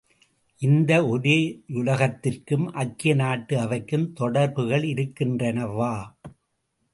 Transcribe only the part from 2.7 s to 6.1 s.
ஐக்கியநாட்டு அவைக்கும் தொடர்புகள் இருக்கின்றனவா?